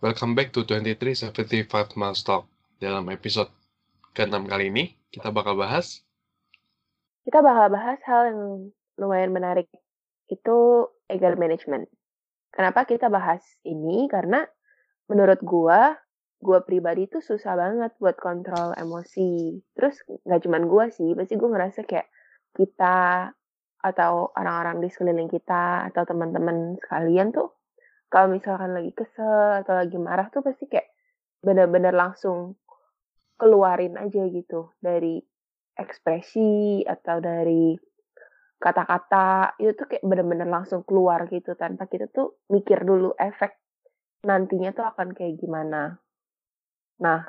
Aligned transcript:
Welcome 0.00 0.32
back 0.32 0.56
to 0.56 0.64
2375 0.64 1.92
Miles 1.92 2.24
Talk. 2.24 2.48
Dalam 2.80 3.04
episode 3.12 3.52
ke-6 4.16 4.48
kali 4.48 4.72
ini, 4.72 4.96
kita 5.12 5.28
bakal 5.28 5.60
bahas 5.60 6.00
Kita 7.28 7.44
bakal 7.44 7.68
bahas 7.68 8.00
hal 8.08 8.32
yang 8.32 8.40
lumayan 8.96 9.28
menarik. 9.28 9.68
Itu 10.24 10.88
anger 11.04 11.36
management. 11.36 11.92
Kenapa 12.48 12.88
kita 12.88 13.12
bahas 13.12 13.44
ini? 13.60 14.08
Karena 14.08 14.40
menurut 15.04 15.44
gua, 15.44 15.92
gua 16.40 16.64
pribadi 16.64 17.04
tuh 17.04 17.20
susah 17.20 17.52
banget 17.60 17.92
buat 18.00 18.16
kontrol 18.16 18.72
emosi. 18.80 19.60
Terus 19.76 20.00
nggak 20.24 20.48
cuman 20.48 20.64
gua 20.64 20.88
sih, 20.88 21.12
pasti 21.12 21.36
gua 21.36 21.60
ngerasa 21.60 21.84
kayak 21.84 22.08
kita 22.56 23.28
atau 23.84 24.32
orang-orang 24.32 24.80
di 24.80 24.88
sekeliling 24.88 25.28
kita 25.28 25.92
atau 25.92 26.08
teman-teman 26.08 26.80
sekalian 26.80 27.36
tuh 27.36 27.59
kalau 28.10 28.34
misalkan 28.34 28.74
lagi 28.74 28.90
kesel 28.90 29.62
atau 29.62 29.78
lagi 29.78 29.96
marah 29.96 30.26
tuh 30.34 30.42
pasti 30.42 30.66
kayak 30.66 30.90
bener-bener 31.40 31.94
langsung 31.94 32.58
keluarin 33.38 33.96
aja 33.96 34.26
gitu 34.28 34.74
dari 34.82 35.22
ekspresi 35.78 36.84
atau 36.84 37.22
dari 37.22 37.72
kata-kata 38.60 39.56
itu 39.56 39.72
tuh 39.72 39.86
kayak 39.88 40.04
bener-bener 40.04 40.44
langsung 40.44 40.84
keluar 40.84 41.24
gitu 41.32 41.56
tanpa 41.56 41.88
kita 41.88 42.12
tuh 42.12 42.44
mikir 42.52 42.84
dulu 42.84 43.16
efek 43.16 43.56
nantinya 44.28 44.76
tuh 44.76 44.84
akan 44.84 45.16
kayak 45.16 45.40
gimana. 45.40 45.96
Nah, 47.00 47.24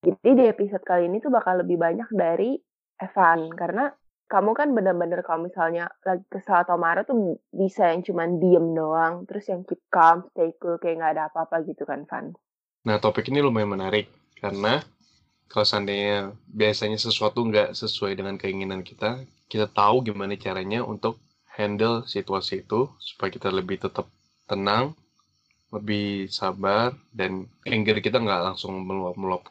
jadi 0.00 0.30
di 0.32 0.44
episode 0.48 0.80
kali 0.80 1.12
ini 1.12 1.20
tuh 1.20 1.28
bakal 1.28 1.60
lebih 1.60 1.76
banyak 1.76 2.08
dari 2.16 2.56
Evan 2.96 3.52
karena 3.52 3.92
kamu 4.32 4.56
kan 4.56 4.72
bener-bener 4.72 5.20
kalau 5.20 5.44
misalnya 5.44 5.92
lagi 6.08 6.24
kesal 6.32 6.64
atau 6.64 6.80
marah 6.80 7.04
tuh 7.04 7.36
bisa 7.52 7.92
yang 7.92 8.00
cuman 8.00 8.40
diem 8.40 8.66
doang, 8.72 9.28
terus 9.28 9.44
yang 9.52 9.60
keep 9.68 9.84
calm, 9.92 10.24
stay 10.32 10.56
cool, 10.56 10.80
kayak 10.80 11.04
nggak 11.04 11.12
ada 11.20 11.24
apa-apa 11.28 11.60
gitu 11.68 11.84
kan, 11.84 12.08
Van. 12.08 12.32
Nah, 12.88 12.96
topik 12.96 13.28
ini 13.28 13.44
lumayan 13.44 13.76
menarik 13.76 14.08
karena 14.40 14.80
kalau 15.52 15.68
seandainya 15.68 16.32
biasanya 16.48 16.96
sesuatu 16.96 17.44
nggak 17.44 17.76
sesuai 17.76 18.16
dengan 18.16 18.40
keinginan 18.40 18.80
kita, 18.80 19.20
kita 19.52 19.68
tahu 19.68 20.00
gimana 20.08 20.32
caranya 20.40 20.80
untuk 20.80 21.20
handle 21.52 22.08
situasi 22.08 22.64
itu 22.64 22.88
supaya 22.96 23.28
kita 23.28 23.52
lebih 23.52 23.84
tetap 23.84 24.08
tenang, 24.48 24.96
lebih 25.68 26.32
sabar, 26.32 26.96
dan 27.12 27.44
anger 27.68 28.00
kita 28.00 28.16
nggak 28.16 28.48
langsung 28.48 28.80
meluap-meluap, 28.80 29.44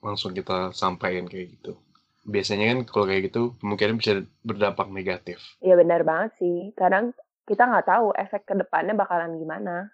langsung 0.00 0.32
kita 0.32 0.72
sampaikan 0.72 1.28
kayak 1.28 1.52
gitu. 1.60 1.76
Biasanya 2.22 2.74
kan 2.74 2.78
kalau 2.86 3.04
kayak 3.10 3.32
gitu 3.32 3.58
kemungkinan 3.58 3.98
bisa 3.98 4.22
berdampak 4.46 4.88
negatif. 4.90 5.42
Iya 5.58 5.74
benar 5.74 6.06
banget 6.06 6.38
sih. 6.38 6.70
Kadang 6.78 7.14
kita 7.46 7.66
nggak 7.66 7.88
tahu 7.90 8.14
efek 8.14 8.46
ke 8.46 8.54
depannya 8.54 8.94
bakalan 8.94 9.38
gimana. 9.38 9.90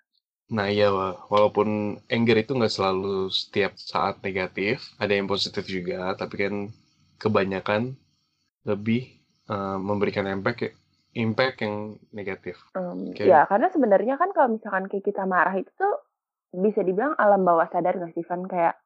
Nah 0.49 0.67
iya, 0.73 0.89
walaupun 1.29 2.01
anger 2.09 2.37
itu 2.41 2.57
nggak 2.57 2.73
selalu 2.73 3.29
setiap 3.29 3.77
saat 3.77 4.21
negatif, 4.25 4.81
ada 4.97 5.13
yang 5.13 5.29
positif 5.29 5.69
juga, 5.69 6.17
tapi 6.17 6.35
kan 6.41 6.55
kebanyakan 7.21 7.97
lebih 8.65 9.21
uh, 9.53 9.77
memberikan 9.77 10.25
impact 10.25 10.73
impact 11.13 11.65
yang 11.65 12.01
negatif. 12.13 12.57
Um, 12.77 13.13
okay. 13.13 13.29
Ya 13.29 13.45
karena 13.45 13.69
sebenarnya 13.73 14.15
kan 14.17 14.33
kalau 14.33 14.57
misalkan 14.57 14.89
kayak 14.89 15.05
kita 15.05 15.25
marah 15.29 15.57
itu 15.57 15.69
tuh 15.77 16.05
bisa 16.53 16.81
dibilang 16.81 17.13
alam 17.21 17.45
bawah 17.45 17.69
sadar 17.69 17.97
nggak 18.01 18.17
sih 18.17 18.25
Van 18.25 18.49
kayak 18.49 18.77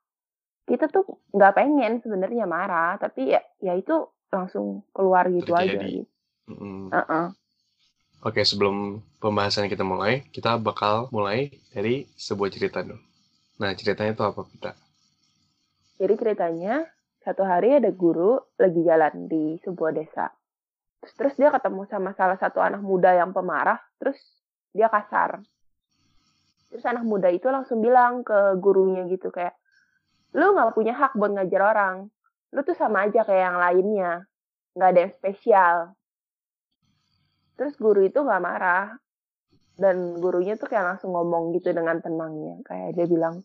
kita 0.67 0.87
tuh 0.89 1.05
nggak 1.34 1.55
pengen 1.59 1.99
sebenarnya 2.00 2.47
marah 2.47 2.97
tapi 2.97 3.34
ya 3.34 3.43
ya 3.59 3.75
itu 3.75 4.06
langsung 4.33 4.87
keluar 4.97 5.28
gitu 5.28 5.53
Terjadi. 5.53 5.77
aja 5.77 5.87
gitu. 5.87 6.12
Mm. 6.49 6.89
Uh 6.91 6.99
-uh. 6.99 7.27
Oke, 8.23 8.47
sebelum 8.47 9.03
pembahasan 9.19 9.67
kita 9.67 9.83
mulai, 9.83 10.22
kita 10.31 10.55
bakal 10.55 11.11
mulai 11.11 11.51
dari 11.75 12.06
sebuah 12.15 12.55
cerita 12.55 12.78
dulu. 12.87 13.03
Nah, 13.59 13.75
ceritanya 13.75 14.15
itu 14.15 14.22
apa, 14.22 14.47
kita? 14.47 14.72
Jadi 15.99 16.15
ceritanya, 16.15 16.87
satu 17.27 17.43
hari 17.43 17.83
ada 17.83 17.91
guru 17.91 18.39
lagi 18.62 18.78
jalan 18.87 19.27
di 19.27 19.59
sebuah 19.67 19.91
desa. 19.91 20.31
Terus, 21.03 21.15
terus 21.19 21.34
dia 21.34 21.51
ketemu 21.51 21.83
sama 21.91 22.15
salah 22.15 22.39
satu 22.39 22.62
anak 22.62 22.78
muda 22.78 23.11
yang 23.11 23.34
pemarah, 23.34 23.83
terus 23.99 24.19
dia 24.71 24.87
kasar. 24.87 25.43
Terus 26.71 26.87
anak 26.87 27.03
muda 27.03 27.27
itu 27.27 27.51
langsung 27.51 27.83
bilang 27.83 28.22
ke 28.22 28.55
gurunya 28.62 29.03
gitu 29.11 29.34
kayak, 29.34 29.59
lu 30.32 30.47
nggak 30.56 30.72
punya 30.72 30.93
hak 30.97 31.12
buat 31.16 31.32
ngajar 31.37 31.62
orang. 31.62 31.97
Lu 32.53 32.60
tuh 32.65 32.76
sama 32.76 33.09
aja 33.09 33.25
kayak 33.25 33.43
yang 33.53 33.59
lainnya. 33.60 34.12
Nggak 34.76 34.88
ada 34.88 35.00
yang 35.04 35.12
spesial. 35.16 35.76
Terus 37.56 37.76
guru 37.76 38.04
itu 38.04 38.20
nggak 38.20 38.42
marah. 38.42 38.97
Dan 39.76 40.21
gurunya 40.21 40.56
tuh 40.56 40.69
kayak 40.69 40.97
langsung 40.97 41.12
ngomong 41.16 41.56
gitu 41.56 41.72
dengan 41.72 42.00
tenangnya. 42.00 42.60
Kayak 42.65 42.97
dia 42.97 43.06
bilang, 43.09 43.44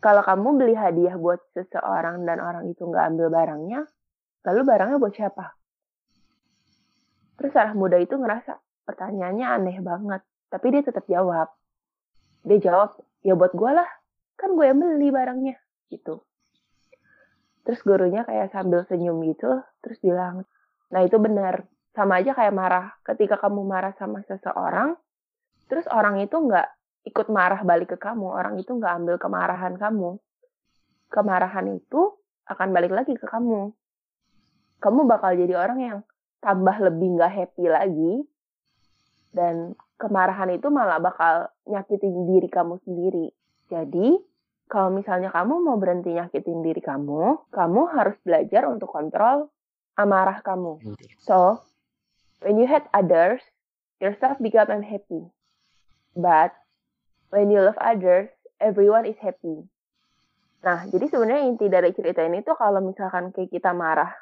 kalau 0.00 0.22
kamu 0.24 0.48
beli 0.60 0.74
hadiah 0.76 1.16
buat 1.16 1.40
seseorang 1.56 2.24
dan 2.28 2.40
orang 2.40 2.68
itu 2.68 2.84
nggak 2.84 3.04
ambil 3.12 3.28
barangnya, 3.32 3.80
lalu 4.44 4.60
barangnya 4.64 4.96
buat 5.00 5.14
siapa? 5.16 5.56
Terus 7.36 7.52
anak 7.56 7.76
muda 7.76 8.00
itu 8.00 8.16
ngerasa 8.16 8.56
pertanyaannya 8.88 9.46
aneh 9.46 9.78
banget. 9.84 10.22
Tapi 10.48 10.66
dia 10.72 10.82
tetap 10.84 11.04
jawab. 11.10 11.52
Dia 12.46 12.58
jawab, 12.62 12.96
ya 13.20 13.34
buat 13.36 13.52
gue 13.52 13.70
lah. 13.72 13.90
Kan 14.36 14.56
gue 14.56 14.64
yang 14.68 14.78
beli 14.78 15.08
barangnya. 15.12 15.56
Gitu. 15.88 16.20
Terus 17.66 17.80
gurunya 17.82 18.22
kayak 18.22 18.54
sambil 18.54 18.86
senyum 18.86 19.20
gitu. 19.26 19.60
Terus 19.82 19.98
bilang, 19.98 20.46
nah 20.92 21.02
itu 21.02 21.18
benar 21.18 21.66
sama 21.96 22.20
aja 22.22 22.36
kayak 22.36 22.54
marah. 22.54 22.94
Ketika 23.02 23.40
kamu 23.40 23.64
marah 23.66 23.96
sama 23.96 24.22
seseorang, 24.28 24.94
terus 25.66 25.88
orang 25.90 26.22
itu 26.22 26.36
nggak 26.36 26.68
ikut 27.06 27.26
marah 27.32 27.62
balik 27.62 27.96
ke 27.96 27.98
kamu, 27.98 28.28
orang 28.28 28.54
itu 28.60 28.70
nggak 28.70 28.92
ambil 29.02 29.16
kemarahan 29.16 29.74
kamu. 29.74 30.20
Kemarahan 31.08 31.66
itu 31.74 32.18
akan 32.46 32.68
balik 32.70 32.92
lagi 32.94 33.14
ke 33.14 33.26
kamu. 33.26 33.74
Kamu 34.78 35.00
bakal 35.08 35.34
jadi 35.34 35.54
orang 35.56 35.78
yang 35.80 35.98
tambah 36.44 36.76
lebih 36.78 37.16
nggak 37.16 37.32
happy 37.32 37.64
lagi, 37.66 38.12
dan 39.32 39.76
kemarahan 39.96 40.52
itu 40.52 40.68
malah 40.68 41.00
bakal 41.00 41.48
nyakitin 41.68 42.28
diri 42.28 42.48
kamu 42.48 42.80
sendiri. 42.84 43.26
Jadi, 43.68 44.16
kalau 44.66 44.90
misalnya 44.90 45.30
kamu 45.30 45.62
mau 45.62 45.78
berhenti 45.78 46.10
nyakitin 46.14 46.62
diri 46.62 46.82
kamu, 46.82 47.50
kamu 47.54 47.80
harus 47.94 48.16
belajar 48.26 48.66
untuk 48.66 48.90
kontrol 48.90 49.50
amarah 49.96 50.44
kamu. 50.44 50.82
So, 51.22 51.62
When 52.44 52.60
you 52.60 52.68
hate 52.68 52.84
others, 52.92 53.40
yourself 54.00 54.36
become 54.38 54.68
unhappy. 54.68 55.24
But 56.12 56.52
when 57.32 57.48
you 57.48 57.64
love 57.64 57.80
others, 57.80 58.28
everyone 58.60 59.08
is 59.08 59.16
happy. 59.20 59.64
Nah, 60.60 60.84
jadi 60.90 61.08
sebenarnya 61.08 61.42
inti 61.48 61.66
dari 61.72 61.90
cerita 61.96 62.20
ini 62.24 62.44
tuh 62.44 62.58
kalau 62.58 62.84
misalkan 62.84 63.32
kayak 63.32 63.52
kita 63.52 63.72
marah, 63.72 64.12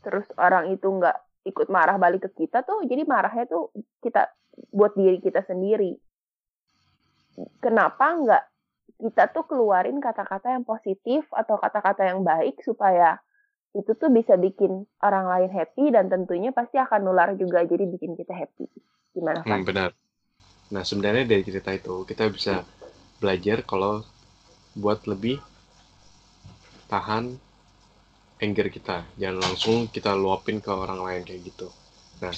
terus 0.00 0.24
orang 0.40 0.72
itu 0.72 0.86
nggak 0.88 1.46
ikut 1.46 1.68
marah 1.68 2.00
balik 2.00 2.24
ke 2.26 2.44
kita 2.44 2.64
tuh, 2.64 2.84
jadi 2.88 3.04
marahnya 3.04 3.44
tuh 3.44 3.68
kita 4.00 4.32
buat 4.72 4.96
diri 4.96 5.20
kita 5.20 5.44
sendiri. 5.44 5.98
Kenapa 7.60 8.06
nggak 8.14 8.44
kita 8.98 9.30
tuh 9.34 9.44
keluarin 9.46 9.98
kata-kata 9.98 10.54
yang 10.54 10.64
positif 10.64 11.26
atau 11.34 11.58
kata-kata 11.58 12.06
yang 12.06 12.22
baik 12.22 12.62
supaya 12.62 13.18
itu 13.74 13.90
tuh 13.98 14.06
bisa 14.06 14.38
bikin 14.38 14.86
orang 15.02 15.26
lain 15.26 15.50
happy 15.50 15.90
dan 15.90 16.06
tentunya 16.06 16.54
pasti 16.54 16.78
akan 16.78 17.10
nular 17.10 17.34
juga 17.34 17.66
jadi 17.66 17.82
bikin 17.90 18.14
kita 18.14 18.30
happy. 18.30 18.70
Gimana 19.18 19.42
Pak? 19.42 19.50
Hmm, 19.50 19.66
benar. 19.66 19.90
Nah 20.70 20.82
sebenarnya 20.86 21.26
dari 21.26 21.42
cerita 21.42 21.74
itu 21.74 22.06
kita 22.06 22.30
bisa 22.30 22.62
belajar 23.18 23.66
kalau 23.66 24.06
buat 24.78 25.02
lebih 25.10 25.42
tahan 26.86 27.34
anger 28.38 28.66
kita, 28.70 29.02
jangan 29.18 29.42
langsung 29.42 29.90
kita 29.90 30.14
luapin 30.14 30.62
ke 30.62 30.70
orang 30.70 31.02
lain 31.02 31.22
kayak 31.26 31.42
gitu. 31.50 31.66
Nah 32.22 32.34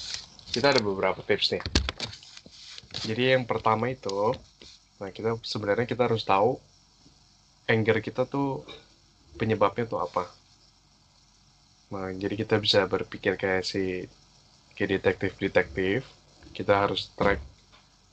kita 0.52 0.72
ada 0.72 0.80
beberapa 0.80 1.20
tips 1.20 1.52
nih. 1.52 1.64
Jadi 3.06 3.22
yang 3.36 3.44
pertama 3.44 3.92
itu, 3.92 4.32
nah 5.00 5.10
kita 5.16 5.30
sebenarnya 5.52 5.86
kita 5.92 6.02
harus 6.08 6.24
tahu 6.30 6.50
anger 7.72 7.96
kita 8.06 8.22
tuh 8.32 8.46
penyebabnya 9.38 9.84
tuh 9.92 10.00
apa 10.06 10.22
Nah, 11.92 12.08
jadi 12.22 12.34
kita 12.42 12.54
bisa 12.64 12.80
berpikir 12.92 13.32
kayak 13.42 13.62
si 13.70 13.78
kayak 14.76 14.90
detektif-detektif. 14.96 16.00
Kita 16.56 16.72
harus 16.86 17.00
track 17.18 17.40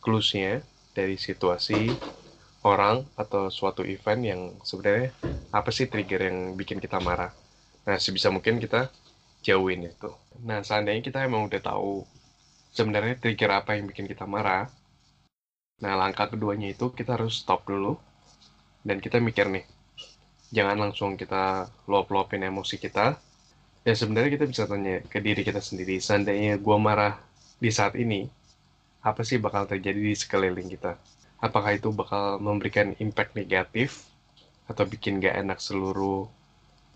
clues-nya 0.04 0.52
dari 0.98 1.16
situasi 1.28 1.74
orang 2.72 2.98
atau 3.24 3.44
suatu 3.58 3.84
event 3.96 4.22
yang 4.32 4.42
sebenarnya 4.70 5.10
apa 5.58 5.70
sih 5.78 5.88
trigger 5.92 6.22
yang 6.30 6.40
bikin 6.60 6.80
kita 6.86 6.98
marah. 7.08 7.32
Nah, 7.88 7.98
sebisa 8.06 8.30
mungkin 8.36 8.56
kita 8.64 8.80
jauhin 9.48 9.82
itu. 9.92 10.10
Nah, 10.50 10.60
seandainya 10.68 11.04
kita 11.08 11.20
emang 11.28 11.44
udah 11.50 11.62
tahu 11.70 12.06
sebenarnya 12.78 13.16
trigger 13.22 13.52
apa 13.60 13.72
yang 13.78 13.86
bikin 13.92 14.08
kita 14.12 14.26
marah, 14.36 14.64
nah 15.84 16.00
langkah 16.00 16.32
keduanya 16.32 16.72
itu 16.72 16.96
kita 16.96 17.20
harus 17.20 17.44
stop 17.44 17.68
dulu. 17.68 18.00
Dan 18.84 19.04
kita 19.04 19.20
mikir 19.20 19.48
nih, 19.52 19.68
jangan 20.52 20.80
langsung 20.80 21.20
kita 21.20 21.68
luap-luapin 21.88 22.44
emosi 22.44 22.80
kita, 22.80 23.16
ya 23.84 23.94
sebenarnya 23.96 24.40
kita 24.40 24.46
bisa 24.48 24.64
tanya 24.64 25.04
ke 25.04 25.20
diri 25.20 25.44
kita 25.44 25.60
sendiri 25.60 26.00
seandainya 26.00 26.56
gue 26.60 26.78
marah 26.80 27.20
di 27.60 27.72
saat 27.72 28.00
ini 28.00 28.28
apa 29.04 29.24
sih 29.28 29.40
bakal 29.40 29.68
terjadi 29.68 30.00
di 30.00 30.16
sekeliling 30.16 30.72
kita? 30.72 30.96
Apakah 31.44 31.76
itu 31.76 31.92
bakal 31.92 32.40
memberikan 32.40 32.96
impact 33.04 33.36
negatif 33.36 34.08
atau 34.72 34.88
bikin 34.88 35.20
gak 35.20 35.36
enak 35.44 35.60
seluruh 35.60 36.24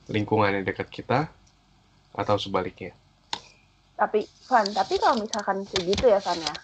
lingkungan 0.08 0.56
yang 0.56 0.64
dekat 0.64 0.88
kita 0.88 1.28
atau 2.16 2.36
sebaliknya. 2.40 2.96
Tapi, 3.98 4.24
Van, 4.48 4.66
tapi 4.72 4.96
kalau 5.02 5.20
misalkan 5.20 5.68
segitu 5.68 6.08
ya, 6.08 6.22
Van 6.24 6.40
ya, 6.40 6.56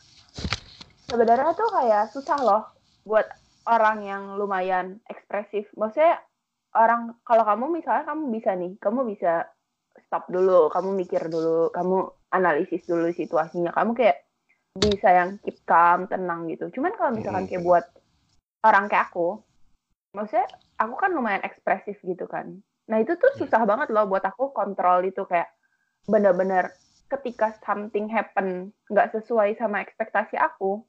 sebenarnya 1.14 1.54
tuh 1.54 1.70
kayak 1.70 2.10
susah 2.10 2.40
loh 2.42 2.64
buat 3.06 3.30
orang 3.70 4.02
yang 4.02 4.24
lumayan 4.42 4.98
ekspresif. 5.06 5.70
Maksudnya 5.78 6.18
orang, 6.74 7.22
kalau 7.22 7.46
kamu 7.46 7.66
misalnya 7.70 8.10
kamu 8.10 8.34
bisa 8.34 8.58
nih, 8.58 8.74
kamu 8.82 9.06
bisa 9.14 9.46
stop 10.10 10.26
dulu, 10.34 10.74
kamu 10.74 10.90
mikir 11.06 11.22
dulu, 11.30 11.70
kamu 11.70 12.10
analisis 12.34 12.82
dulu 12.90 13.14
situasinya, 13.14 13.70
kamu 13.78 13.94
kayak 13.94 14.26
bisa 14.74 15.06
yang 15.14 15.38
keep 15.46 15.62
calm, 15.70 16.10
tenang 16.10 16.50
gitu. 16.50 16.74
Cuman 16.74 16.98
kalau 16.98 17.14
misalkan 17.14 17.46
kayak 17.46 17.62
buat 17.62 17.86
orang 18.66 18.90
kayak 18.90 19.14
aku, 19.14 19.38
maksudnya 20.18 20.50
aku 20.82 20.98
kan 20.98 21.14
lumayan 21.14 21.46
ekspresif 21.46 22.02
gitu 22.02 22.26
kan. 22.26 22.58
Nah 22.90 22.98
itu 22.98 23.14
tuh 23.22 23.38
susah 23.38 23.62
banget 23.70 23.94
loh 23.94 24.10
buat 24.10 24.26
aku 24.26 24.50
kontrol 24.50 25.06
itu 25.06 25.30
kayak 25.30 25.54
bener-bener 26.10 26.74
ketika 27.06 27.54
something 27.62 28.10
happen 28.10 28.74
nggak 28.90 29.14
sesuai 29.14 29.54
sama 29.62 29.86
ekspektasi 29.86 30.42
aku, 30.42 30.82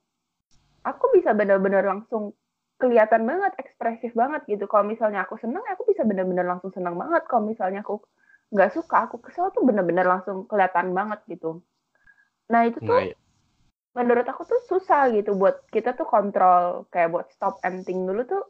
aku 0.85 1.05
bisa 1.17 1.33
bener-bener 1.33 1.83
langsung 1.83 2.37
kelihatan 2.79 3.25
banget 3.25 3.53
ekspresif 3.57 4.13
banget 4.13 4.45
gitu. 4.45 4.69
Kalau 4.69 4.85
misalnya 4.85 5.25
aku 5.25 5.41
seneng, 5.41 5.65
aku 5.65 5.89
bisa 5.89 6.05
bener-bener 6.05 6.45
langsung 6.45 6.71
seneng 6.71 6.95
banget. 6.95 7.25
Kalau 7.27 7.49
misalnya 7.49 7.81
aku 7.81 8.05
nggak 8.53 8.71
suka, 8.77 9.09
aku 9.09 9.19
kesel 9.25 9.51
tuh 9.51 9.65
bener-bener 9.65 10.05
langsung 10.05 10.45
kelihatan 10.45 10.93
banget 10.93 11.25
gitu. 11.27 11.65
Nah 12.53 12.69
itu 12.69 12.79
tuh 12.79 12.93
nah, 12.93 13.03
iya 13.09 13.17
menurut 13.95 14.27
aku 14.27 14.43
tuh 14.43 14.61
susah 14.67 15.15
gitu 15.15 15.39
buat 15.39 15.71
kita 15.71 15.95
tuh 15.95 16.05
kontrol 16.05 16.91
kayak 16.91 17.15
buat 17.15 17.27
stop 17.31 17.63
and 17.63 17.87
think 17.87 18.03
dulu 18.03 18.27
tuh 18.27 18.43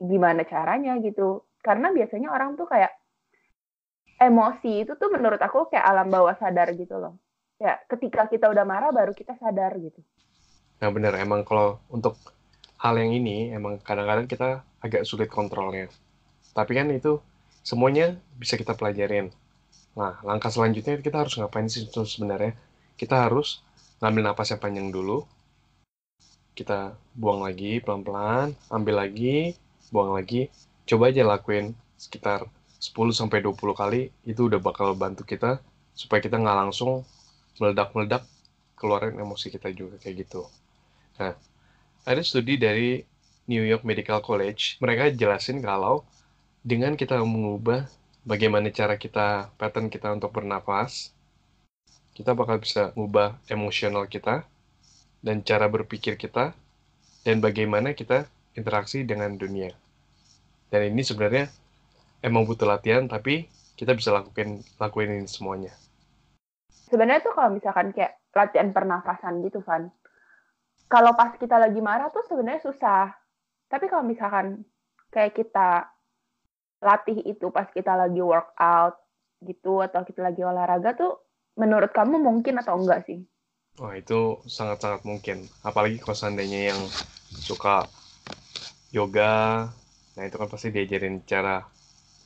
gimana 0.00 0.48
caranya 0.48 0.96
gitu 1.04 1.44
karena 1.60 1.92
biasanya 1.92 2.32
orang 2.32 2.56
tuh 2.56 2.64
kayak 2.64 2.96
emosi 4.16 4.88
itu 4.88 4.96
tuh 4.96 5.12
menurut 5.12 5.38
aku 5.38 5.68
kayak 5.68 5.84
alam 5.84 6.08
bawah 6.08 6.32
sadar 6.40 6.72
gitu 6.72 6.96
loh 6.96 7.20
ya 7.60 7.76
ketika 7.84 8.32
kita 8.32 8.48
udah 8.48 8.64
marah 8.64 8.88
baru 8.88 9.12
kita 9.12 9.36
sadar 9.36 9.76
gitu 9.76 10.00
nah 10.78 10.88
bener 10.94 11.14
emang 11.18 11.42
kalau 11.42 11.82
untuk 11.90 12.14
hal 12.78 12.94
yang 12.94 13.10
ini 13.10 13.50
emang 13.50 13.82
kadang-kadang 13.82 14.30
kita 14.30 14.62
agak 14.78 15.02
sulit 15.02 15.26
kontrolnya. 15.26 15.90
Tapi 16.54 16.72
kan 16.78 16.86
itu 16.94 17.18
semuanya 17.66 18.14
bisa 18.38 18.54
kita 18.54 18.78
pelajarin. 18.78 19.34
Nah 19.98 20.22
langkah 20.22 20.50
selanjutnya 20.50 21.02
kita 21.02 21.26
harus 21.26 21.34
ngapain 21.38 21.66
sih 21.66 21.86
sebenarnya? 21.90 22.54
Kita 22.94 23.26
harus 23.26 23.62
ngambil 23.98 24.22
napas 24.30 24.54
yang 24.54 24.62
panjang 24.62 24.88
dulu. 24.94 25.26
Kita 26.54 26.94
buang 27.14 27.42
lagi 27.46 27.82
pelan-pelan 27.82 28.54
ambil 28.70 29.02
lagi 29.02 29.54
buang 29.90 30.14
lagi. 30.14 30.50
Coba 30.86 31.10
aja 31.10 31.26
lakuin 31.26 31.74
sekitar 31.98 32.46
10 32.78 33.10
sampai 33.10 33.42
20 33.42 33.74
kali 33.74 34.14
itu 34.22 34.46
udah 34.46 34.62
bakal 34.62 34.94
bantu 34.94 35.26
kita 35.26 35.58
supaya 35.98 36.22
kita 36.22 36.38
nggak 36.38 36.58
langsung 36.62 37.02
meledak-meledak 37.58 38.22
keluarin 38.78 39.18
emosi 39.18 39.50
kita 39.50 39.74
juga 39.74 39.98
kayak 39.98 40.22
gitu. 40.22 40.46
Nah, 41.18 41.34
ada 42.06 42.22
studi 42.22 42.54
dari 42.56 43.02
New 43.50 43.64
York 43.64 43.82
Medical 43.82 44.22
College, 44.22 44.78
mereka 44.78 45.10
jelasin 45.10 45.58
kalau 45.58 46.06
dengan 46.62 46.94
kita 46.94 47.18
mengubah 47.20 47.90
bagaimana 48.22 48.70
cara 48.70 48.94
kita, 48.94 49.50
pattern 49.58 49.90
kita 49.90 50.14
untuk 50.14 50.30
bernapas, 50.30 51.10
kita 52.14 52.34
bakal 52.34 52.62
bisa 52.62 52.90
mengubah 52.94 53.38
emosional 53.50 54.06
kita 54.06 54.44
dan 55.22 55.42
cara 55.42 55.66
berpikir 55.66 56.14
kita 56.14 56.54
dan 57.26 57.42
bagaimana 57.42 57.94
kita 57.94 58.28
interaksi 58.54 59.02
dengan 59.02 59.34
dunia. 59.34 59.74
Dan 60.68 60.92
ini 60.92 61.02
sebenarnya 61.02 61.48
emang 62.20 62.44
butuh 62.44 62.68
latihan 62.68 63.06
tapi 63.08 63.48
kita 63.78 63.94
bisa 63.94 64.10
lakuin 64.10 64.60
lakuin 64.76 65.22
ini 65.22 65.28
semuanya. 65.30 65.72
Sebenarnya 66.90 67.22
tuh 67.22 67.32
kalau 67.36 67.54
misalkan 67.54 67.94
kayak 67.94 68.18
latihan 68.34 68.74
pernafasan 68.74 69.40
gitu 69.44 69.62
Van. 69.64 69.88
Kalau 70.88 71.12
pas 71.12 71.36
kita 71.36 71.60
lagi 71.60 71.80
marah 71.84 72.08
tuh 72.08 72.24
sebenarnya 72.24 72.64
susah. 72.64 73.12
Tapi 73.68 73.86
kalau 73.92 74.04
misalkan 74.08 74.64
kayak 75.12 75.36
kita 75.36 75.84
latih 76.80 77.20
itu 77.28 77.52
pas 77.52 77.68
kita 77.68 77.92
lagi 77.92 78.24
workout 78.24 78.96
gitu 79.44 79.84
atau 79.84 80.02
kita 80.02 80.24
lagi 80.24 80.40
olahraga 80.42 80.96
tuh 80.96 81.20
menurut 81.58 81.90
kamu 81.92 82.16
mungkin 82.22 82.56
atau 82.62 82.80
enggak 82.80 83.04
sih? 83.04 83.20
Wah 83.78 83.94
itu 83.94 84.42
sangat-sangat 84.48 85.06
mungkin. 85.06 85.46
Apalagi 85.62 86.02
kalau 86.02 86.16
seandainya 86.16 86.74
yang 86.74 86.80
suka 87.30 87.86
yoga, 88.90 89.68
nah 90.16 90.22
itu 90.24 90.34
kan 90.34 90.48
pasti 90.48 90.72
diajarin 90.74 91.22
cara 91.28 91.62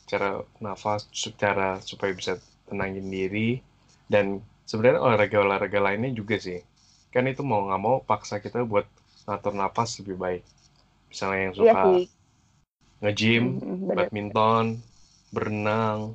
cara 0.08 0.40
nafas, 0.62 1.08
cara 1.36 1.82
supaya 1.82 2.12
bisa 2.14 2.38
tenangin 2.68 3.08
diri. 3.08 3.60
Dan 4.08 4.40
sebenarnya 4.64 5.00
olahraga-olahraga 5.00 5.80
lainnya 5.80 6.12
juga 6.12 6.40
sih. 6.40 6.60
Kan 7.12 7.28
itu 7.28 7.44
mau 7.44 7.68
nggak 7.68 7.80
mau 7.80 8.00
paksa 8.00 8.40
kita 8.40 8.64
buat 8.64 8.88
ngatur 9.28 9.54
nafas 9.54 10.00
lebih 10.00 10.16
baik. 10.16 10.42
Misalnya 11.12 11.38
yang 11.44 11.54
suka 11.54 11.80
iya 12.00 12.08
nge-gym, 13.02 13.58
mm, 13.58 13.90
badminton, 13.90 14.78
berenang, 15.34 16.14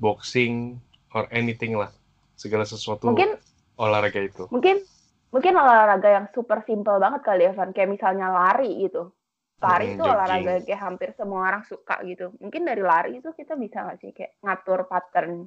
boxing, 0.00 0.80
or 1.12 1.28
anything 1.28 1.76
lah. 1.76 1.92
Segala 2.34 2.64
sesuatu 2.64 3.12
mungkin 3.12 3.36
olahraga 3.78 4.18
itu. 4.24 4.48
mungkin 4.50 4.82
mungkin 5.30 5.54
olahraga 5.54 6.08
yang 6.08 6.26
super 6.32 6.64
simple 6.64 6.96
banget 6.96 7.20
kali 7.22 7.44
ya 7.46 7.52
Van. 7.52 7.70
Kayak 7.76 8.00
misalnya 8.00 8.32
lari 8.32 8.88
gitu. 8.88 9.12
Lari 9.60 9.92
hmm, 9.92 9.94
itu 10.00 10.02
olahraga 10.02 10.52
kayak 10.64 10.80
hampir 10.80 11.08
semua 11.14 11.46
orang 11.46 11.62
suka 11.68 12.00
gitu. 12.08 12.32
Mungkin 12.40 12.66
dari 12.66 12.82
lari 12.82 13.20
itu 13.20 13.30
kita 13.36 13.54
bisa 13.54 13.84
nggak 13.84 13.98
sih 14.00 14.10
kayak 14.16 14.40
ngatur 14.42 14.80
pattern 14.88 15.46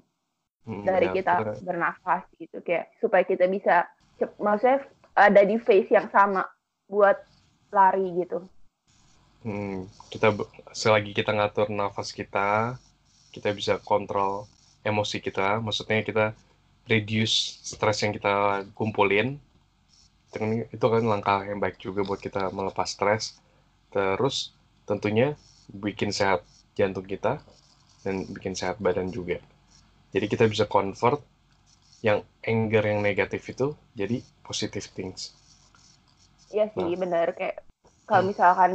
hmm, 0.63 0.86
dari 0.86 1.12
ya, 1.12 1.13
kita 1.17 1.34
bener. 1.41 1.58
bernafas 1.65 2.24
gitu. 2.38 2.62
Kayak 2.62 2.94
supaya 3.01 3.25
kita 3.25 3.50
bisa 3.50 3.89
maksudnya 4.42 4.86
ada 5.18 5.42
di 5.42 5.58
phase 5.58 5.90
yang 5.94 6.10
sama 6.14 6.46
buat 6.90 7.18
lari 7.74 8.24
gitu. 8.24 8.46
Hmm, 9.46 9.88
kita 10.10 10.34
selagi 10.74 11.14
kita 11.14 11.32
ngatur 11.34 11.70
nafas 11.70 12.12
kita 12.12 12.78
kita 13.32 13.54
bisa 13.54 13.78
kontrol 13.82 14.50
emosi 14.82 15.22
kita. 15.22 15.62
Maksudnya 15.62 16.02
kita 16.02 16.26
reduce 16.90 17.62
stres 17.62 18.02
yang 18.02 18.16
kita 18.16 18.66
kumpulin. 18.74 19.38
Itu 20.74 20.86
kan 20.90 21.04
langkah 21.06 21.46
yang 21.46 21.62
baik 21.62 21.78
juga 21.82 22.06
buat 22.06 22.22
kita 22.22 22.50
melepas 22.54 22.88
stres 22.90 23.38
terus 23.88 24.52
tentunya 24.84 25.34
bikin 25.72 26.12
sehat 26.12 26.44
jantung 26.76 27.08
kita 27.08 27.40
dan 28.04 28.28
bikin 28.30 28.54
sehat 28.54 28.78
badan 28.78 29.10
juga. 29.10 29.40
Jadi 30.12 30.26
kita 30.28 30.46
bisa 30.48 30.64
convert 30.68 31.20
yang 32.06 32.22
anger 32.46 32.84
yang 32.86 33.01
negatif 33.01 33.42
itu 33.50 33.74
jadi 33.98 34.22
positive 34.46 34.86
things 34.94 35.38
Iya 36.48 36.72
sih 36.72 36.96
nah. 36.96 37.00
benar 37.00 37.27
kayak 37.36 37.63
kalau 38.08 38.24
hmm. 38.24 38.30
misalkan 38.32 38.72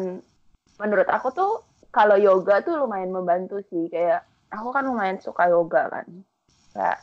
menurut 0.76 1.08
aku 1.08 1.32
tuh 1.32 1.52
kalau 1.92 2.16
yoga 2.16 2.60
tuh 2.64 2.76
lumayan 2.76 3.12
membantu 3.12 3.60
sih 3.68 3.88
kayak 3.88 4.24
aku 4.52 4.68
kan 4.72 4.84
lumayan 4.84 5.16
suka 5.20 5.48
yoga 5.48 5.88
kan 5.88 6.06
kayak 6.76 7.00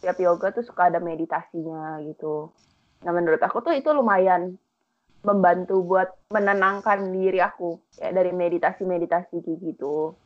setiap 0.00 0.18
yoga 0.18 0.50
tuh 0.50 0.66
suka 0.66 0.90
ada 0.90 0.98
meditasinya 0.98 2.02
gitu. 2.02 2.50
Nah 3.06 3.12
menurut 3.14 3.38
aku 3.38 3.62
tuh 3.62 3.70
itu 3.76 3.86
lumayan 3.94 4.58
membantu 5.22 5.78
buat 5.86 6.10
menenangkan 6.34 7.14
diri 7.14 7.38
aku 7.38 7.78
ya 8.02 8.10
dari 8.10 8.34
meditasi-meditasi 8.34 9.38
gitu. 9.62 10.18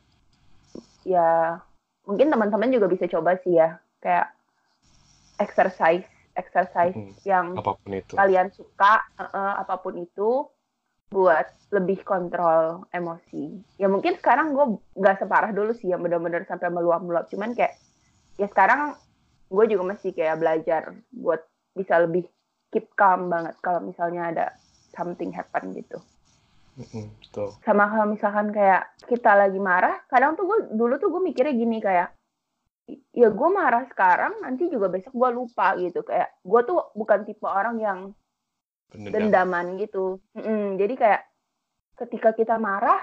Ya 1.05 1.61
mungkin 2.09 2.33
teman-teman 2.33 2.73
juga 2.73 2.89
bisa 2.89 3.05
coba 3.05 3.37
sih 3.45 3.53
ya 3.53 3.77
kayak 4.01 4.33
exercise 5.37 6.05
exercise 6.37 6.93
hmm, 6.93 7.17
yang 7.25 7.57
apa 7.57 7.73
pun 7.73 7.91
itu. 7.97 8.13
kalian 8.13 8.53
suka 8.53 9.01
uh, 9.17 9.25
uh, 9.25 9.53
apa 9.57 9.81
pun 9.81 9.97
itu 9.97 10.45
buat 11.07 11.47
lebih 11.71 12.03
kontrol 12.03 12.83
emosi. 12.91 13.63
Ya 13.79 13.87
mungkin 13.87 14.19
sekarang 14.19 14.51
gue 14.51 14.75
gak 14.99 15.23
separah 15.23 15.55
dulu 15.55 15.71
sih 15.71 15.91
yang 15.91 16.03
benar-benar 16.03 16.43
sampai 16.43 16.67
meluap-meluap. 16.67 17.31
Cuman 17.31 17.55
kayak 17.55 17.79
ya 18.35 18.47
sekarang 18.51 18.95
gue 19.47 19.65
juga 19.71 19.95
masih 19.95 20.11
kayak 20.11 20.37
belajar 20.39 20.91
buat 21.15 21.41
bisa 21.71 22.03
lebih 22.03 22.27
keep 22.75 22.91
calm 22.99 23.31
banget 23.31 23.55
kalau 23.63 23.79
misalnya 23.79 24.27
ada 24.35 24.45
something 24.91 25.31
happen 25.31 25.71
gitu. 25.77 25.97
mm 26.77 27.09
Sama 27.63 27.87
kalau 27.89 28.05
misalkan 28.11 28.51
kayak 28.51 28.91
kita 29.07 29.31
lagi 29.33 29.57
marah, 29.57 30.03
kadang 30.11 30.35
tuh 30.35 30.45
gue 30.45 30.59
dulu 30.75 30.99
tuh 30.99 31.09
gue 31.09 31.21
mikirnya 31.23 31.53
gini 31.55 31.77
kayak, 31.79 32.16
ya 33.11 33.29
gue 33.29 33.49
marah 33.51 33.83
sekarang, 33.91 34.39
nanti 34.41 34.71
juga 34.71 34.87
besok 34.87 35.11
gue 35.11 35.29
lupa 35.35 35.75
gitu. 35.75 36.01
Kayak 36.07 36.31
gue 36.41 36.61
tuh 36.63 36.79
bukan 36.95 37.19
tipe 37.27 37.47
orang 37.47 37.77
yang 37.83 37.99
Pendendam. 38.87 39.27
dendaman 39.27 39.65
gitu. 39.83 40.23
Mm-mm, 40.33 40.79
jadi 40.79 40.93
kayak 40.95 41.21
ketika 41.99 42.29
kita 42.31 42.55
marah, 42.55 43.01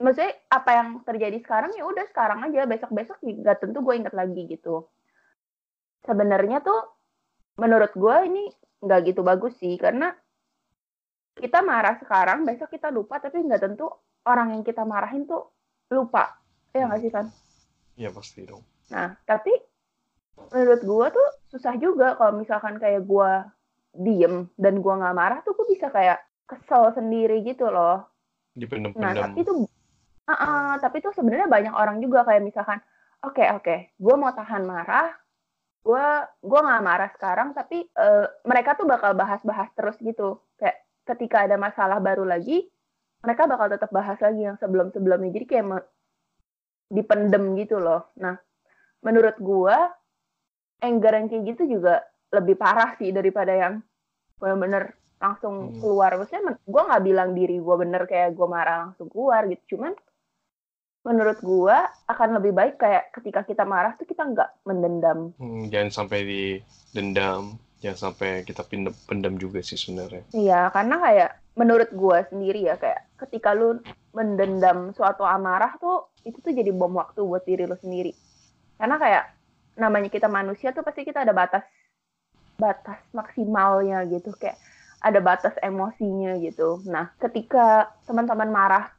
maksudnya 0.00 0.32
apa 0.48 0.70
yang 0.72 0.88
terjadi 1.04 1.38
sekarang 1.42 1.74
ya 1.76 1.84
udah 1.84 2.06
sekarang 2.08 2.40
aja, 2.46 2.64
besok 2.64 2.90
besok 2.94 3.18
nggak 3.20 3.58
tentu 3.60 3.82
gue 3.82 3.94
inget 3.98 4.14
lagi 4.14 4.46
gitu 4.46 4.86
sebenarnya 6.06 6.64
tuh 6.64 6.80
menurut 7.58 7.92
gue 7.92 8.16
ini 8.30 8.44
nggak 8.80 9.12
gitu 9.12 9.20
bagus 9.26 9.58
sih 9.58 9.74
karena 9.76 10.14
kita 11.38 11.62
marah 11.62 11.94
sekarang, 12.02 12.42
besok 12.42 12.66
kita 12.74 12.90
lupa, 12.90 13.22
tapi 13.22 13.38
nggak 13.46 13.62
tentu 13.62 13.86
orang 14.26 14.58
yang 14.58 14.62
kita 14.66 14.82
marahin 14.82 15.22
tuh 15.22 15.54
lupa. 15.94 16.34
Ya 16.74 16.90
nggak 16.90 16.98
sih 16.98 17.12
kan? 17.14 17.30
Iya 17.98 18.14
pasti 18.14 18.46
dong. 18.46 18.62
Nah, 18.94 19.18
tapi 19.26 19.50
menurut 20.54 20.80
gue 20.86 21.06
tuh 21.10 21.28
susah 21.50 21.74
juga 21.82 22.14
kalau 22.14 22.38
misalkan 22.38 22.78
kayak 22.78 23.02
gue 23.02 23.30
diem 23.98 24.46
dan 24.54 24.78
gue 24.78 24.94
nggak 24.94 25.16
marah 25.18 25.42
tuh 25.42 25.58
gue 25.58 25.66
bisa 25.74 25.90
kayak 25.90 26.22
kesel 26.46 26.94
sendiri 26.94 27.42
gitu 27.42 27.66
loh. 27.66 28.06
Dipendem-pendem. 28.54 29.02
Nah, 29.02 29.12
tapi 29.18 29.42
tuh, 29.42 29.66
uh 29.66 30.32
-uh, 30.32 30.68
tapi 30.78 31.02
tuh 31.02 31.10
sebenarnya 31.10 31.50
banyak 31.50 31.74
orang 31.74 31.98
juga 31.98 32.22
kayak 32.22 32.46
misalkan, 32.46 32.78
oke 33.26 33.34
okay, 33.34 33.50
oke, 33.50 33.66
okay, 33.66 33.78
gue 33.98 34.14
mau 34.14 34.30
tahan 34.30 34.62
marah, 34.62 35.10
gue 35.82 36.06
gue 36.46 36.60
nggak 36.62 36.84
marah 36.86 37.10
sekarang, 37.18 37.50
tapi 37.50 37.82
uh, 37.98 38.30
mereka 38.46 38.78
tuh 38.78 38.86
bakal 38.86 39.18
bahas-bahas 39.18 39.68
terus 39.74 39.98
gitu, 39.98 40.38
kayak 40.54 40.78
ketika 41.02 41.50
ada 41.50 41.58
masalah 41.58 41.98
baru 41.98 42.22
lagi, 42.22 42.70
mereka 43.26 43.50
bakal 43.50 43.66
tetap 43.66 43.90
bahas 43.90 44.16
lagi 44.22 44.46
yang 44.46 44.56
sebelum-sebelumnya. 44.62 45.34
Jadi 45.34 45.46
kayak 45.50 45.66
dipendem 46.88 47.56
gitu 47.60 47.76
loh. 47.80 48.08
Nah, 48.20 48.36
menurut 49.04 49.36
gua 49.38 49.92
anger 50.80 51.12
yang 51.14 51.26
kayak 51.28 51.44
gitu 51.54 51.78
juga 51.78 52.02
lebih 52.32 52.56
parah 52.60 52.96
sih 53.00 53.10
daripada 53.10 53.52
yang 53.52 53.80
bener-bener 54.38 54.94
langsung 55.18 55.74
hmm. 55.74 55.80
keluar. 55.82 56.14
Maksudnya 56.14 56.54
gue 56.54 56.82
nggak 56.88 57.04
bilang 57.04 57.30
diri 57.34 57.58
gue 57.58 57.76
bener 57.80 58.02
kayak 58.06 58.38
gue 58.38 58.46
marah 58.46 58.86
langsung 58.86 59.10
keluar 59.10 59.42
gitu. 59.50 59.74
Cuman 59.74 59.92
menurut 61.02 61.38
gue 61.42 61.76
akan 62.06 62.28
lebih 62.38 62.52
baik 62.54 62.74
kayak 62.78 63.10
ketika 63.16 63.42
kita 63.42 63.64
marah 63.66 63.98
tuh 63.98 64.06
kita 64.06 64.22
nggak 64.22 64.50
mendendam. 64.62 65.34
Hmm, 65.40 65.66
jangan 65.72 65.90
sampai 65.90 66.18
didendam 66.22 67.58
jangan 67.78 68.10
sampai 68.10 68.42
kita 68.42 68.66
pendem, 69.06 69.34
juga 69.38 69.62
sih 69.62 69.78
sebenarnya. 69.78 70.26
Iya, 70.34 70.60
karena 70.74 70.96
kayak 70.98 71.30
menurut 71.58 71.90
gue 71.90 72.18
sendiri 72.30 72.70
ya 72.70 72.78
kayak 72.78 73.10
ketika 73.18 73.50
lu 73.50 73.82
mendendam 74.14 74.94
suatu 74.94 75.26
amarah 75.26 75.74
tuh 75.82 76.06
itu 76.22 76.38
tuh 76.38 76.54
jadi 76.54 76.70
bom 76.70 76.94
waktu 76.94 77.18
buat 77.26 77.42
diri 77.42 77.66
lu 77.66 77.74
sendiri. 77.74 78.14
Karena 78.78 78.94
kayak 78.94 79.24
namanya 79.74 80.06
kita 80.06 80.30
manusia 80.30 80.70
tuh 80.70 80.86
pasti 80.86 81.02
kita 81.02 81.26
ada 81.26 81.34
batas 81.34 81.66
batas 82.58 82.98
maksimalnya 83.14 84.06
gitu 84.06 84.30
kayak 84.38 84.58
ada 85.02 85.18
batas 85.18 85.54
emosinya 85.62 86.38
gitu. 86.42 86.82
Nah, 86.86 87.10
ketika 87.18 87.90
teman-teman 88.06 88.50
marah 88.50 88.90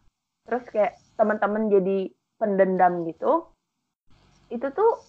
terus 0.47 0.63
kayak 0.71 0.99
teman-teman 1.19 1.67
jadi 1.67 2.11
pendendam 2.39 3.03
gitu, 3.07 3.51
itu 4.51 4.67
tuh 4.71 5.03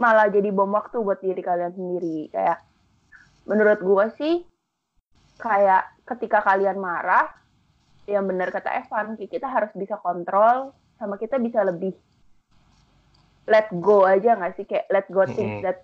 malah 0.00 0.32
jadi 0.32 0.48
bom 0.48 0.72
waktu 0.72 1.00
buat 1.04 1.20
diri 1.20 1.40
kalian 1.44 1.72
sendiri. 1.76 2.32
Kayak 2.32 2.64
menurut 3.44 3.80
gue 3.80 4.04
sih 4.16 4.34
kayak 5.40 5.88
ketika 6.04 6.44
kalian 6.44 6.80
marah 6.80 7.30
yang 8.10 8.26
benar 8.26 8.50
kata 8.50 8.82
Evan 8.82 9.14
kita 9.16 9.46
harus 9.46 9.70
bisa 9.78 9.94
kontrol 10.02 10.74
sama 10.98 11.16
kita 11.16 11.38
bisa 11.38 11.62
lebih 11.62 11.94
let 13.46 13.70
go 13.78 14.06
aja 14.06 14.34
nggak 14.38 14.54
sih 14.58 14.66
kayak 14.66 14.86
let 14.90 15.06
go 15.10 15.22
things 15.26 15.38
mm 15.38 15.58
-hmm. 15.62 15.66
that 15.66 15.78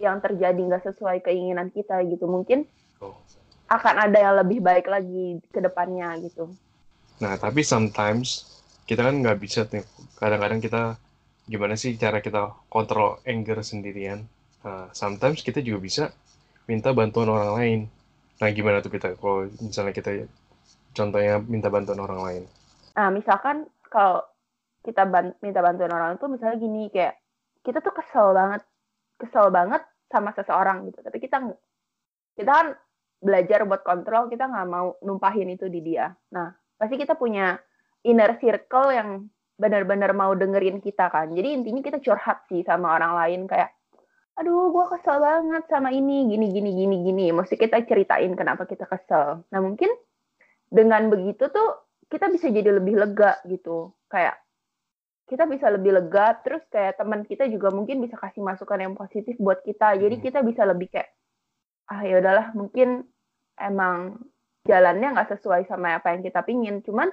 yang 0.00 0.16
terjadi 0.22 0.58
nggak 0.58 0.86
sesuai 0.86 1.20
keinginan 1.26 1.68
kita 1.74 2.02
gitu 2.06 2.24
mungkin 2.30 2.64
oh. 3.02 3.14
akan 3.68 4.10
ada 4.10 4.18
yang 4.18 4.34
lebih 4.40 4.62
baik 4.62 4.86
lagi 4.86 5.38
ke 5.50 5.60
depannya 5.60 6.16
gitu 6.24 6.50
nah 7.20 7.36
tapi 7.36 7.60
sometimes 7.66 8.58
kita 8.88 9.06
kan 9.06 9.20
nggak 9.20 9.38
bisa 9.38 9.66
nih 9.70 9.84
kadang-kadang 10.18 10.62
kita 10.62 10.82
gimana 11.50 11.74
sih 11.74 11.94
cara 11.98 12.22
kita 12.22 12.54
kontrol 12.70 13.20
anger 13.26 13.60
sendirian 13.62 14.24
uh, 14.64 14.88
sometimes 14.94 15.42
kita 15.44 15.60
juga 15.60 15.78
bisa 15.82 16.04
minta 16.70 16.94
bantuan 16.94 17.26
orang 17.26 17.50
lain. 17.58 17.80
Nah, 18.40 18.48
gimana 18.56 18.80
tuh 18.80 18.88
kita 18.88 19.20
kalau 19.20 19.44
misalnya 19.60 19.92
kita 19.92 20.24
contohnya 20.96 21.38
minta 21.44 21.68
bantuan 21.68 22.00
orang 22.00 22.20
lain? 22.24 22.42
Nah, 22.96 23.12
misalkan 23.12 23.68
kalau 23.92 24.24
kita 24.80 25.04
ban 25.04 25.36
minta 25.44 25.60
bantuan 25.60 25.92
orang 25.92 26.16
itu 26.16 26.24
misalnya 26.24 26.56
gini 26.56 26.88
kayak 26.88 27.20
kita 27.60 27.84
tuh 27.84 27.92
kesel 27.92 28.32
banget, 28.32 28.64
kesel 29.20 29.52
banget 29.52 29.84
sama 30.08 30.32
seseorang 30.32 30.88
gitu. 30.88 31.04
Tapi 31.04 31.18
kita 31.20 31.36
kita 32.40 32.50
kan 32.50 32.68
belajar 33.20 33.68
buat 33.68 33.84
kontrol, 33.84 34.32
kita 34.32 34.48
nggak 34.48 34.68
mau 34.72 34.96
numpahin 35.04 35.52
itu 35.52 35.68
di 35.68 35.84
dia. 35.84 36.08
Nah, 36.32 36.48
pasti 36.80 36.96
kita 36.96 37.20
punya 37.20 37.60
inner 38.08 38.40
circle 38.40 38.88
yang 38.96 39.28
benar-benar 39.60 40.16
mau 40.16 40.32
dengerin 40.32 40.80
kita 40.80 41.12
kan. 41.12 41.28
Jadi 41.36 41.52
intinya 41.52 41.84
kita 41.84 42.00
curhat 42.00 42.48
sih 42.48 42.64
sama 42.64 42.96
orang 42.96 43.12
lain 43.20 43.40
kayak 43.44 43.68
aduh 44.40 44.72
gue 44.72 44.84
kesel 44.96 45.20
banget 45.20 45.68
sama 45.68 45.92
ini 45.92 46.24
gini 46.32 46.48
gini 46.48 46.70
gini 46.72 46.96
gini. 47.04 47.24
Mesti 47.28 47.60
kita 47.60 47.84
ceritain 47.84 48.32
kenapa 48.32 48.64
kita 48.64 48.88
kesel. 48.88 49.44
Nah 49.52 49.60
mungkin 49.60 49.92
dengan 50.72 51.12
begitu 51.12 51.52
tuh 51.52 51.92
kita 52.08 52.32
bisa 52.32 52.48
jadi 52.48 52.72
lebih 52.80 52.96
lega 52.96 53.36
gitu. 53.44 53.92
Kayak 54.08 54.40
kita 55.28 55.44
bisa 55.44 55.68
lebih 55.68 55.92
lega 55.92 56.40
terus 56.40 56.64
kayak 56.72 56.96
teman 56.96 57.28
kita 57.28 57.44
juga 57.52 57.68
mungkin 57.68 58.00
bisa 58.00 58.16
kasih 58.16 58.40
masukan 58.40 58.80
yang 58.80 58.96
positif 58.96 59.36
buat 59.36 59.60
kita. 59.60 60.00
Jadi 60.00 60.16
hmm. 60.16 60.24
kita 60.24 60.40
bisa 60.40 60.64
lebih 60.64 60.88
kayak 60.88 61.12
ah 61.92 62.00
ya 62.00 62.16
udahlah 62.16 62.56
mungkin 62.56 63.04
emang 63.60 64.24
jalannya 64.64 65.20
nggak 65.20 65.36
sesuai 65.36 65.68
sama 65.68 66.00
apa 66.00 66.16
yang 66.16 66.24
kita 66.24 66.40
pingin. 66.48 66.80
Cuman 66.80 67.12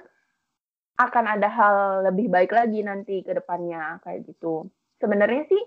akan 0.96 1.24
ada 1.28 1.48
hal 1.52 1.76
lebih 2.08 2.32
baik 2.32 2.56
lagi 2.56 2.80
nanti 2.80 3.20
ke 3.20 3.36
depannya 3.36 4.00
kayak 4.00 4.24
gitu. 4.24 4.64
Sebenarnya 4.96 5.44
sih 5.44 5.62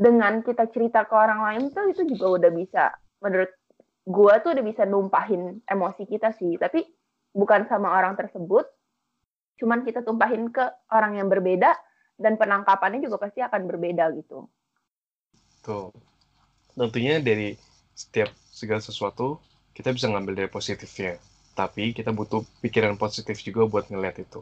dengan 0.00 0.40
kita 0.40 0.72
cerita 0.72 1.04
ke 1.04 1.12
orang 1.12 1.44
lain 1.44 1.62
tuh 1.76 1.92
itu 1.92 2.08
juga 2.16 2.40
udah 2.40 2.50
bisa 2.56 2.96
menurut 3.20 3.52
gue 4.08 4.34
tuh 4.40 4.56
udah 4.56 4.64
bisa 4.64 4.88
numpahin 4.88 5.60
emosi 5.68 6.08
kita 6.08 6.32
sih. 6.40 6.56
Tapi 6.56 6.88
bukan 7.36 7.68
sama 7.68 7.92
orang 7.92 8.16
tersebut 8.16 8.64
cuman 9.60 9.84
kita 9.84 10.00
tumpahin 10.00 10.48
ke 10.48 10.64
orang 10.88 11.20
yang 11.20 11.28
berbeda 11.28 11.76
dan 12.16 12.40
penangkapannya 12.40 13.04
juga 13.04 13.20
pasti 13.20 13.44
akan 13.44 13.68
berbeda 13.68 14.08
gitu. 14.16 14.48
Tuh 15.60 15.92
tentunya 16.72 17.20
dari 17.20 17.52
setiap 17.92 18.32
segala 18.48 18.80
sesuatu 18.80 19.36
kita 19.76 19.92
bisa 19.92 20.08
ngambil 20.08 20.32
dari 20.32 20.48
positifnya. 20.48 21.20
Tapi 21.52 21.92
kita 21.92 22.08
butuh 22.16 22.40
pikiran 22.64 22.96
positif 22.96 23.36
juga 23.44 23.68
buat 23.68 23.92
ngeliat 23.92 24.16
itu 24.16 24.40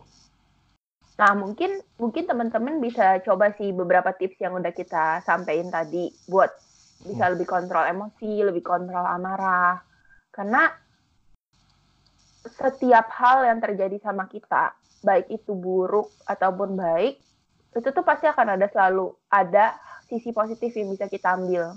Nah, 1.18 1.34
mungkin 1.34 1.82
mungkin 1.98 2.30
teman-teman 2.30 2.78
bisa 2.78 3.18
coba 3.26 3.50
sih 3.58 3.74
beberapa 3.74 4.14
tips 4.14 4.38
yang 4.38 4.54
udah 4.54 4.70
kita 4.70 5.18
sampaikan 5.26 5.66
tadi 5.66 6.14
buat 6.30 6.46
bisa 7.02 7.26
hmm. 7.26 7.32
lebih 7.34 7.46
kontrol 7.46 7.82
emosi, 7.82 8.46
lebih 8.46 8.62
kontrol 8.62 9.02
amarah. 9.02 9.82
Karena 10.30 10.70
setiap 12.54 13.10
hal 13.18 13.50
yang 13.50 13.58
terjadi 13.58 13.98
sama 13.98 14.30
kita, 14.30 14.78
baik 15.02 15.26
itu 15.26 15.58
buruk 15.58 16.14
ataupun 16.22 16.78
baik, 16.78 17.18
itu 17.74 17.88
tuh 17.90 18.06
pasti 18.06 18.30
akan 18.30 18.54
ada 18.54 18.70
selalu 18.70 19.10
ada 19.26 19.74
sisi 20.06 20.30
positif 20.30 20.70
yang 20.78 20.94
bisa 20.94 21.10
kita 21.10 21.34
ambil. 21.34 21.74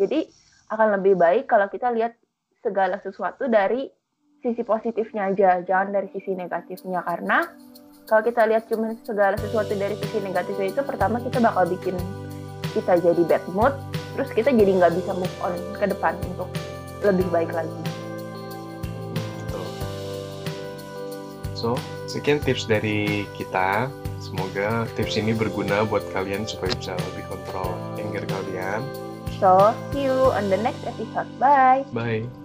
Jadi 0.00 0.24
akan 0.72 0.96
lebih 0.96 1.20
baik 1.20 1.44
kalau 1.44 1.68
kita 1.68 1.92
lihat 1.92 2.16
segala 2.64 2.96
sesuatu 3.04 3.52
dari 3.52 3.92
sisi 4.40 4.64
positifnya 4.64 5.28
aja, 5.28 5.60
jangan 5.60 5.92
dari 5.92 6.08
sisi 6.10 6.32
negatifnya 6.32 7.04
karena 7.04 7.46
kalau 8.06 8.22
kita 8.26 8.42
lihat 8.50 8.66
cuma 8.66 8.94
segala 9.06 9.38
sesuatu 9.38 9.72
dari 9.74 9.94
sisi 9.98 10.18
negatifnya 10.20 10.74
itu 10.74 10.82
pertama 10.82 11.22
kita 11.22 11.38
bakal 11.38 11.64
bikin 11.70 11.96
kita 12.72 12.98
jadi 12.98 13.22
bad 13.28 13.44
mood 13.52 13.74
terus 14.16 14.28
kita 14.32 14.52
jadi 14.52 14.72
nggak 14.76 14.92
bisa 14.98 15.12
move 15.16 15.36
on 15.40 15.54
ke 15.76 15.84
depan 15.88 16.16
untuk 16.34 16.48
lebih 17.02 17.26
baik 17.32 17.50
lagi. 17.50 17.82
So 21.56 21.78
sekian 22.10 22.42
tips 22.42 22.66
dari 22.66 23.26
kita. 23.38 23.86
Semoga 24.22 24.86
tips 24.94 25.18
ini 25.18 25.34
berguna 25.34 25.82
buat 25.82 26.06
kalian 26.14 26.46
supaya 26.46 26.70
bisa 26.78 26.94
lebih 27.10 27.26
kontrol 27.26 27.74
anger 27.98 28.22
kalian. 28.26 28.82
So 29.42 29.74
see 29.90 30.06
you 30.06 30.30
on 30.30 30.46
the 30.46 30.58
next 30.58 30.86
episode. 30.86 31.26
Bye. 31.42 31.82
Bye 31.90 32.41